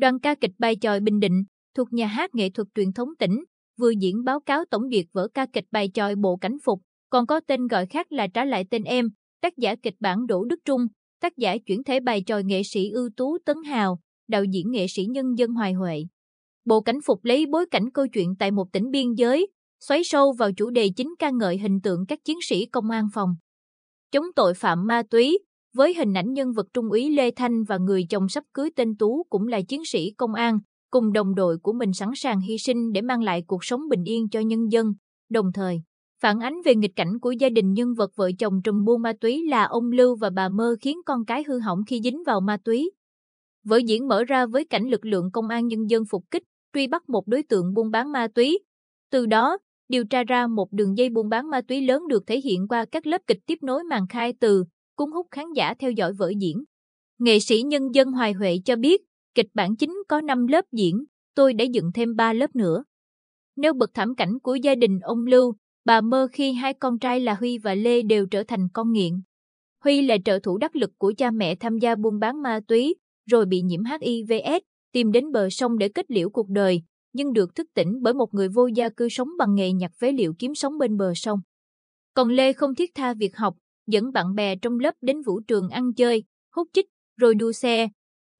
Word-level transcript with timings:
Đoàn 0.00 0.20
ca 0.20 0.34
kịch 0.34 0.50
bài 0.58 0.76
tròi 0.80 1.00
Bình 1.00 1.20
Định, 1.20 1.44
thuộc 1.74 1.92
nhà 1.92 2.06
hát 2.06 2.34
nghệ 2.34 2.50
thuật 2.50 2.68
truyền 2.74 2.92
thống 2.92 3.08
tỉnh, 3.18 3.44
vừa 3.78 3.90
diễn 4.00 4.24
báo 4.24 4.40
cáo 4.40 4.64
tổng 4.70 4.82
duyệt 4.92 5.06
vở 5.12 5.28
ca 5.34 5.46
kịch 5.52 5.64
bài 5.70 5.90
tròi 5.94 6.14
Bộ 6.16 6.36
Cảnh 6.36 6.56
Phục, 6.64 6.80
còn 7.10 7.26
có 7.26 7.40
tên 7.46 7.66
gọi 7.66 7.86
khác 7.86 8.12
là 8.12 8.26
Trả 8.26 8.44
lại 8.44 8.64
tên 8.70 8.84
em, 8.84 9.08
tác 9.40 9.52
giả 9.56 9.74
kịch 9.82 9.94
bản 10.00 10.26
Đỗ 10.26 10.44
Đức 10.44 10.60
Trung, 10.64 10.86
tác 11.22 11.36
giả 11.36 11.56
chuyển 11.66 11.84
thể 11.84 12.00
bài 12.00 12.22
tròi 12.26 12.44
nghệ 12.44 12.62
sĩ 12.64 12.90
ưu 12.90 13.10
tú 13.16 13.38
Tấn 13.44 13.56
Hào, 13.66 13.98
đạo 14.28 14.44
diễn 14.44 14.70
nghệ 14.70 14.86
sĩ 14.88 15.04
nhân 15.04 15.26
dân 15.38 15.50
Hoài 15.50 15.72
Huệ. 15.72 16.04
Bộ 16.64 16.80
Cảnh 16.80 16.98
Phục 17.06 17.24
lấy 17.24 17.46
bối 17.46 17.66
cảnh 17.70 17.90
câu 17.94 18.06
chuyện 18.06 18.34
tại 18.38 18.50
một 18.50 18.72
tỉnh 18.72 18.90
biên 18.90 19.12
giới, 19.16 19.46
xoáy 19.80 20.04
sâu 20.04 20.32
vào 20.38 20.52
chủ 20.52 20.70
đề 20.70 20.88
chính 20.96 21.14
ca 21.18 21.30
ngợi 21.30 21.58
hình 21.58 21.80
tượng 21.80 22.06
các 22.06 22.18
chiến 22.24 22.38
sĩ 22.48 22.66
công 22.66 22.90
an 22.90 23.08
phòng. 23.14 23.30
Chống 24.12 24.24
tội 24.36 24.54
phạm 24.54 24.86
ma 24.86 25.02
túy, 25.10 25.38
với 25.74 25.94
hình 25.94 26.14
ảnh 26.14 26.32
nhân 26.32 26.52
vật 26.52 26.66
Trung 26.74 26.90
úy 26.90 27.10
Lê 27.10 27.30
Thanh 27.30 27.64
và 27.64 27.78
người 27.78 28.06
chồng 28.10 28.28
sắp 28.28 28.44
cưới 28.54 28.70
tên 28.76 28.96
Tú 28.96 29.26
cũng 29.30 29.48
là 29.48 29.60
chiến 29.68 29.84
sĩ 29.84 30.10
công 30.10 30.34
an, 30.34 30.58
cùng 30.90 31.12
đồng 31.12 31.34
đội 31.34 31.58
của 31.58 31.72
mình 31.72 31.92
sẵn 31.92 32.08
sàng 32.14 32.40
hy 32.40 32.58
sinh 32.58 32.92
để 32.92 33.02
mang 33.02 33.22
lại 33.22 33.42
cuộc 33.46 33.64
sống 33.64 33.80
bình 33.88 34.04
yên 34.04 34.28
cho 34.28 34.40
nhân 34.40 34.72
dân, 34.72 34.92
đồng 35.30 35.52
thời 35.54 35.82
phản 36.22 36.40
ánh 36.40 36.54
về 36.64 36.74
nghịch 36.74 36.96
cảnh 36.96 37.18
của 37.18 37.30
gia 37.30 37.48
đình 37.48 37.72
nhân 37.72 37.94
vật 37.94 38.10
vợ 38.16 38.30
chồng 38.38 38.62
trùm 38.64 38.84
buôn 38.84 39.02
ma 39.02 39.12
túy 39.20 39.46
là 39.48 39.64
ông 39.64 39.90
Lưu 39.90 40.16
và 40.16 40.30
bà 40.30 40.48
Mơ 40.48 40.76
khiến 40.80 40.98
con 41.06 41.24
cái 41.24 41.44
hư 41.48 41.58
hỏng 41.58 41.78
khi 41.86 42.00
dính 42.04 42.22
vào 42.26 42.40
ma 42.40 42.56
túy. 42.64 42.90
Vở 43.64 43.76
diễn 43.76 44.08
mở 44.08 44.24
ra 44.24 44.46
với 44.46 44.64
cảnh 44.64 44.88
lực 44.88 45.04
lượng 45.04 45.30
công 45.32 45.48
an 45.48 45.66
nhân 45.66 45.90
dân 45.90 46.04
phục 46.10 46.24
kích, 46.30 46.42
truy 46.74 46.86
bắt 46.86 47.08
một 47.08 47.26
đối 47.26 47.42
tượng 47.42 47.74
buôn 47.74 47.90
bán 47.90 48.12
ma 48.12 48.28
túy. 48.34 48.58
Từ 49.10 49.26
đó, 49.26 49.58
điều 49.88 50.04
tra 50.04 50.24
ra 50.24 50.46
một 50.46 50.72
đường 50.72 50.98
dây 50.98 51.08
buôn 51.08 51.28
bán 51.28 51.50
ma 51.50 51.60
túy 51.60 51.80
lớn 51.80 52.08
được 52.08 52.26
thể 52.26 52.40
hiện 52.40 52.68
qua 52.68 52.84
các 52.92 53.06
lớp 53.06 53.20
kịch 53.26 53.38
tiếp 53.46 53.58
nối 53.62 53.84
màn 53.84 54.06
khai 54.08 54.32
từ, 54.40 54.64
cuốn 55.00 55.10
hút 55.10 55.26
khán 55.30 55.46
giả 55.56 55.74
theo 55.78 55.90
dõi 55.90 56.12
vở 56.12 56.32
diễn. 56.38 56.64
Nghệ 57.18 57.40
sĩ 57.40 57.62
nhân 57.62 57.82
dân 57.94 58.12
Hoài 58.12 58.32
Huệ 58.32 58.56
cho 58.64 58.76
biết, 58.76 59.02
kịch 59.34 59.46
bản 59.54 59.76
chính 59.76 60.02
có 60.08 60.20
5 60.20 60.46
lớp 60.46 60.64
diễn, 60.72 61.04
tôi 61.34 61.54
đã 61.54 61.64
dựng 61.64 61.90
thêm 61.94 62.16
3 62.16 62.32
lớp 62.32 62.56
nữa. 62.56 62.84
Nếu 63.56 63.72
bật 63.72 63.90
thảm 63.94 64.14
cảnh 64.14 64.38
của 64.42 64.54
gia 64.54 64.74
đình 64.74 65.00
ông 65.00 65.26
Lưu, 65.26 65.54
bà 65.84 66.00
mơ 66.00 66.28
khi 66.32 66.52
hai 66.52 66.74
con 66.74 66.98
trai 66.98 67.20
là 67.20 67.34
Huy 67.34 67.58
và 67.58 67.74
Lê 67.74 68.02
đều 68.02 68.26
trở 68.26 68.42
thành 68.42 68.68
con 68.72 68.92
nghiện. 68.92 69.12
Huy 69.84 70.02
là 70.02 70.16
trợ 70.24 70.38
thủ 70.42 70.58
đắc 70.58 70.76
lực 70.76 70.90
của 70.98 71.12
cha 71.16 71.30
mẹ 71.30 71.54
tham 71.54 71.78
gia 71.78 71.94
buôn 71.94 72.18
bán 72.18 72.42
ma 72.42 72.60
túy, 72.68 72.94
rồi 73.30 73.46
bị 73.46 73.62
nhiễm 73.62 73.80
HIVS, 73.84 74.62
tìm 74.92 75.12
đến 75.12 75.32
bờ 75.32 75.50
sông 75.50 75.78
để 75.78 75.88
kết 75.88 76.10
liễu 76.10 76.30
cuộc 76.30 76.48
đời, 76.48 76.82
nhưng 77.12 77.32
được 77.32 77.54
thức 77.54 77.66
tỉnh 77.74 78.02
bởi 78.02 78.14
một 78.14 78.34
người 78.34 78.48
vô 78.48 78.66
gia 78.66 78.88
cư 78.88 79.08
sống 79.08 79.28
bằng 79.38 79.54
nghề 79.54 79.72
nhặt 79.72 79.90
phế 80.00 80.12
liệu 80.12 80.34
kiếm 80.38 80.54
sống 80.54 80.78
bên 80.78 80.96
bờ 80.96 81.12
sông. 81.14 81.40
Còn 82.14 82.28
Lê 82.28 82.52
không 82.52 82.74
thiết 82.74 82.90
tha 82.94 83.14
việc 83.14 83.36
học, 83.36 83.56
dẫn 83.92 84.12
bạn 84.12 84.34
bè 84.34 84.56
trong 84.56 84.78
lớp 84.78 84.94
đến 85.00 85.22
vũ 85.22 85.40
trường 85.40 85.68
ăn 85.68 85.94
chơi, 85.94 86.24
hút 86.56 86.68
chích, 86.72 86.86
rồi 87.16 87.34
đua 87.34 87.52
xe. 87.52 87.88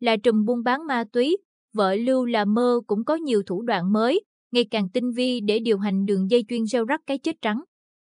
Là 0.00 0.16
trùm 0.16 0.44
buôn 0.44 0.62
bán 0.62 0.86
ma 0.86 1.04
túy, 1.12 1.36
vợ 1.74 1.94
Lưu 1.94 2.24
là 2.24 2.44
mơ 2.44 2.80
cũng 2.86 3.04
có 3.04 3.14
nhiều 3.14 3.42
thủ 3.46 3.62
đoạn 3.62 3.92
mới, 3.92 4.24
ngày 4.52 4.64
càng 4.70 4.88
tinh 4.88 5.12
vi 5.12 5.40
để 5.40 5.58
điều 5.58 5.78
hành 5.78 6.04
đường 6.06 6.30
dây 6.30 6.44
chuyên 6.48 6.66
gieo 6.66 6.84
rắc 6.84 7.00
cái 7.06 7.18
chết 7.18 7.36
trắng. 7.42 7.62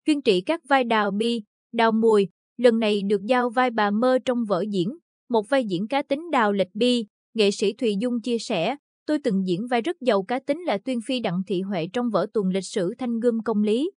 Chuyên 0.07 0.23
trị 0.23 0.41
các 0.41 0.61
vai 0.69 0.85
đào 0.85 1.11
bi, 1.11 1.43
đào 1.73 1.93
mùi, 1.93 2.29
lần 2.57 2.79
này 2.79 3.03
được 3.03 3.21
giao 3.25 3.51
vai 3.51 3.71
bà 3.71 3.91
mơ 3.91 4.19
trong 4.25 4.45
vở 4.45 4.65
diễn, 4.71 4.97
một 5.31 5.49
vai 5.49 5.65
diễn 5.65 5.89
cá 5.89 6.03
tính 6.03 6.31
đào 6.31 6.53
lịch 6.53 6.75
bi, 6.75 7.07
nghệ 7.35 7.51
sĩ 7.51 7.73
Thùy 7.73 7.95
Dung 8.01 8.21
chia 8.21 8.39
sẻ, 8.39 8.77
tôi 9.07 9.19
từng 9.25 9.47
diễn 9.47 9.67
vai 9.67 9.81
rất 9.81 9.97
giàu 10.01 10.23
cá 10.23 10.39
tính 10.39 10.61
là 10.61 10.79
tuyên 10.79 10.99
phi 11.07 11.21
Đặng 11.21 11.43
Thị 11.47 11.61
Huệ 11.61 11.89
trong 11.93 12.11
vở 12.11 12.27
tuần 12.33 12.49
lịch 12.49 12.65
sử 12.65 12.95
Thanh 12.99 13.21
Gươm 13.21 13.43
Công 13.45 13.63
Lý. 13.63 13.91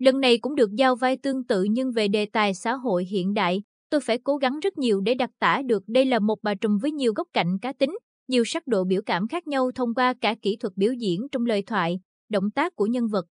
Lần 0.00 0.20
này 0.20 0.38
cũng 0.38 0.54
được 0.54 0.70
giao 0.74 0.96
vai 0.96 1.16
tương 1.16 1.44
tự 1.44 1.62
nhưng 1.62 1.92
về 1.92 2.08
đề 2.08 2.26
tài 2.26 2.54
xã 2.54 2.74
hội 2.74 3.04
hiện 3.04 3.34
đại, 3.34 3.62
tôi 3.90 4.00
phải 4.00 4.18
cố 4.18 4.36
gắng 4.36 4.60
rất 4.60 4.78
nhiều 4.78 5.00
để 5.00 5.14
đặc 5.14 5.30
tả 5.38 5.62
được 5.66 5.82
đây 5.86 6.04
là 6.04 6.18
một 6.18 6.38
bà 6.42 6.54
trùm 6.54 6.78
với 6.78 6.92
nhiều 6.92 7.12
góc 7.12 7.28
cạnh 7.32 7.58
cá 7.62 7.72
tính, 7.72 7.98
nhiều 8.28 8.44
sắc 8.46 8.66
độ 8.66 8.84
biểu 8.84 9.02
cảm 9.06 9.28
khác 9.28 9.46
nhau 9.46 9.70
thông 9.74 9.94
qua 9.94 10.14
cả 10.20 10.34
kỹ 10.42 10.56
thuật 10.56 10.72
biểu 10.76 10.92
diễn 10.92 11.26
trong 11.32 11.46
lời 11.46 11.62
thoại, 11.62 12.00
động 12.30 12.50
tác 12.50 12.76
của 12.76 12.86
nhân 12.86 13.08
vật. 13.08 13.26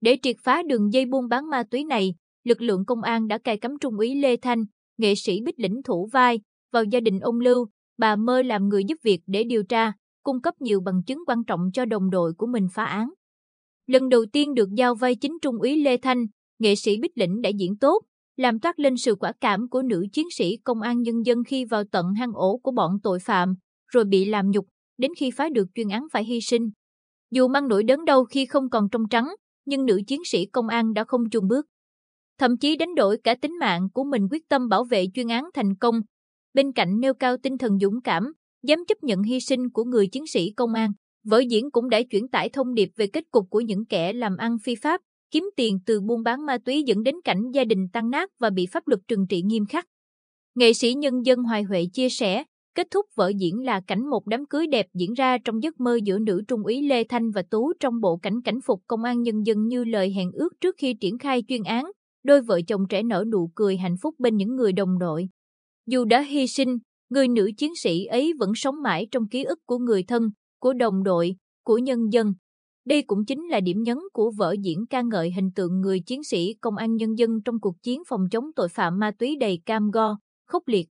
Để 0.00 0.18
triệt 0.22 0.36
phá 0.42 0.62
đường 0.62 0.92
dây 0.92 1.06
buôn 1.06 1.28
bán 1.28 1.50
ma 1.50 1.62
túy 1.70 1.84
này, 1.84 2.14
lực 2.44 2.62
lượng 2.62 2.84
công 2.84 3.02
an 3.02 3.28
đã 3.28 3.38
cài 3.38 3.58
cắm 3.58 3.78
trung 3.80 3.98
úy 3.98 4.14
Lê 4.14 4.36
Thanh, 4.36 4.64
nghệ 4.98 5.14
sĩ 5.14 5.40
Bích 5.44 5.60
Lĩnh 5.60 5.82
thủ 5.84 6.08
vai, 6.12 6.40
vào 6.72 6.84
gia 6.84 7.00
đình 7.00 7.20
ông 7.20 7.40
Lưu, 7.40 7.66
bà 7.98 8.16
Mơ 8.16 8.42
làm 8.42 8.68
người 8.68 8.84
giúp 8.84 8.98
việc 9.02 9.20
để 9.26 9.44
điều 9.44 9.62
tra, 9.62 9.92
cung 10.22 10.40
cấp 10.40 10.54
nhiều 10.60 10.80
bằng 10.80 11.02
chứng 11.06 11.18
quan 11.26 11.44
trọng 11.44 11.60
cho 11.72 11.84
đồng 11.84 12.10
đội 12.10 12.32
của 12.32 12.46
mình 12.46 12.66
phá 12.74 12.84
án. 12.84 13.08
Lần 13.86 14.08
đầu 14.08 14.24
tiên 14.32 14.54
được 14.54 14.68
giao 14.76 14.94
vai 14.94 15.14
chính 15.14 15.38
Trung 15.42 15.58
úy 15.58 15.76
Lê 15.76 15.96
Thanh, 15.96 16.26
nghệ 16.58 16.74
sĩ 16.74 16.96
Bích 16.96 17.18
Lĩnh 17.18 17.40
đã 17.40 17.50
diễn 17.50 17.78
tốt, 17.78 18.02
làm 18.36 18.60
toát 18.60 18.78
lên 18.78 18.96
sự 18.96 19.14
quả 19.14 19.32
cảm 19.40 19.68
của 19.68 19.82
nữ 19.82 20.06
chiến 20.12 20.26
sĩ 20.36 20.56
công 20.64 20.80
an 20.80 21.02
nhân 21.02 21.26
dân 21.26 21.44
khi 21.44 21.64
vào 21.64 21.84
tận 21.92 22.06
hang 22.14 22.32
ổ 22.34 22.58
của 22.62 22.70
bọn 22.70 22.92
tội 23.02 23.18
phạm, 23.18 23.54
rồi 23.86 24.04
bị 24.04 24.24
làm 24.24 24.50
nhục, 24.50 24.66
đến 24.98 25.10
khi 25.18 25.30
phá 25.30 25.48
được 25.48 25.66
chuyên 25.74 25.88
án 25.88 26.06
phải 26.12 26.24
hy 26.24 26.40
sinh. 26.40 26.70
Dù 27.30 27.48
mang 27.48 27.68
nỗi 27.68 27.84
đớn 27.84 28.04
đau 28.04 28.24
khi 28.24 28.46
không 28.46 28.70
còn 28.70 28.88
trong 28.92 29.02
trắng, 29.10 29.28
nhưng 29.66 29.86
nữ 29.86 30.00
chiến 30.06 30.20
sĩ 30.24 30.46
công 30.46 30.68
an 30.68 30.92
đã 30.92 31.04
không 31.04 31.30
chùn 31.30 31.48
bước. 31.48 31.66
Thậm 32.38 32.56
chí 32.56 32.76
đánh 32.76 32.94
đổi 32.94 33.18
cả 33.24 33.34
tính 33.34 33.58
mạng 33.60 33.88
của 33.94 34.04
mình 34.04 34.28
quyết 34.30 34.48
tâm 34.48 34.68
bảo 34.68 34.84
vệ 34.84 35.06
chuyên 35.14 35.28
án 35.28 35.44
thành 35.54 35.74
công, 35.76 36.00
bên 36.54 36.72
cạnh 36.72 37.00
nêu 37.00 37.14
cao 37.14 37.36
tinh 37.42 37.58
thần 37.58 37.78
dũng 37.78 38.00
cảm, 38.00 38.32
dám 38.62 38.78
chấp 38.88 39.02
nhận 39.02 39.22
hy 39.22 39.40
sinh 39.40 39.70
của 39.70 39.84
người 39.84 40.06
chiến 40.06 40.26
sĩ 40.26 40.52
công 40.56 40.74
an. 40.74 40.92
Vở 41.28 41.38
diễn 41.38 41.70
cũng 41.70 41.88
đã 41.88 42.02
chuyển 42.02 42.28
tải 42.28 42.48
thông 42.48 42.74
điệp 42.74 42.90
về 42.96 43.06
kết 43.06 43.24
cục 43.30 43.50
của 43.50 43.60
những 43.60 43.84
kẻ 43.84 44.12
làm 44.12 44.36
ăn 44.36 44.58
phi 44.58 44.74
pháp, 44.74 45.00
kiếm 45.30 45.50
tiền 45.56 45.78
từ 45.86 46.00
buôn 46.00 46.22
bán 46.22 46.46
ma 46.46 46.58
túy 46.58 46.82
dẫn 46.86 47.02
đến 47.02 47.14
cảnh 47.24 47.50
gia 47.52 47.64
đình 47.64 47.88
tan 47.92 48.10
nát 48.10 48.30
và 48.38 48.50
bị 48.50 48.66
pháp 48.66 48.88
luật 48.88 49.00
trừng 49.08 49.26
trị 49.28 49.42
nghiêm 49.42 49.66
khắc. 49.66 49.86
Nghệ 50.54 50.72
sĩ 50.72 50.94
nhân 50.94 51.14
dân 51.24 51.42
Hoài 51.42 51.62
Huệ 51.62 51.86
chia 51.92 52.08
sẻ, 52.08 52.44
kết 52.74 52.86
thúc 52.90 53.06
vở 53.14 53.32
diễn 53.38 53.64
là 53.64 53.80
cảnh 53.86 54.10
một 54.10 54.26
đám 54.26 54.46
cưới 54.46 54.66
đẹp 54.66 54.86
diễn 54.94 55.12
ra 55.12 55.38
trong 55.38 55.62
giấc 55.62 55.80
mơ 55.80 55.98
giữa 56.04 56.18
nữ 56.18 56.42
trung 56.48 56.62
úy 56.62 56.82
Lê 56.82 57.04
Thanh 57.04 57.30
và 57.30 57.42
Tú 57.50 57.72
trong 57.80 58.00
bộ 58.00 58.16
cảnh 58.16 58.42
cảnh 58.44 58.60
phục 58.66 58.82
công 58.86 59.04
an 59.04 59.22
nhân 59.22 59.42
dân 59.46 59.66
như 59.66 59.84
lời 59.84 60.12
hẹn 60.16 60.32
ước 60.32 60.48
trước 60.60 60.74
khi 60.78 60.94
triển 60.94 61.18
khai 61.18 61.42
chuyên 61.48 61.62
án, 61.62 61.84
đôi 62.24 62.42
vợ 62.42 62.60
chồng 62.66 62.88
trẻ 62.88 63.02
nở 63.02 63.24
nụ 63.32 63.50
cười 63.54 63.76
hạnh 63.76 63.96
phúc 64.02 64.14
bên 64.18 64.36
những 64.36 64.56
người 64.56 64.72
đồng 64.72 64.98
đội. 64.98 65.28
Dù 65.86 66.04
đã 66.04 66.20
hy 66.20 66.46
sinh, 66.46 66.78
người 67.10 67.28
nữ 67.28 67.50
chiến 67.58 67.72
sĩ 67.76 68.04
ấy 68.04 68.32
vẫn 68.38 68.52
sống 68.54 68.82
mãi 68.82 69.06
trong 69.10 69.28
ký 69.28 69.44
ức 69.44 69.58
của 69.66 69.78
người 69.78 70.02
thân, 70.02 70.30
của 70.66 70.72
đồng 70.72 71.02
đội, 71.02 71.36
của 71.64 71.78
nhân 71.78 72.12
dân. 72.12 72.34
Đây 72.84 73.02
cũng 73.02 73.24
chính 73.24 73.48
là 73.48 73.60
điểm 73.60 73.82
nhấn 73.82 73.98
của 74.12 74.30
vở 74.30 74.54
diễn 74.62 74.86
ca 74.90 75.02
ngợi 75.02 75.30
hình 75.30 75.50
tượng 75.54 75.80
người 75.80 76.00
chiến 76.00 76.24
sĩ 76.24 76.54
công 76.60 76.76
an 76.76 76.96
nhân 76.96 77.18
dân 77.18 77.42
trong 77.44 77.60
cuộc 77.60 77.82
chiến 77.82 78.02
phòng 78.08 78.20
chống 78.30 78.44
tội 78.56 78.68
phạm 78.68 78.98
ma 78.98 79.10
túy 79.18 79.36
đầy 79.40 79.60
cam 79.66 79.90
go, 79.90 80.16
khốc 80.46 80.68
liệt. 80.68 80.86